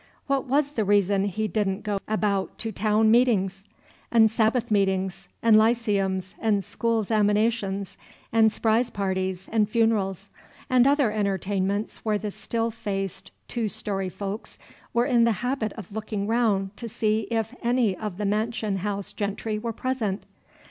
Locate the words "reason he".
0.83-1.47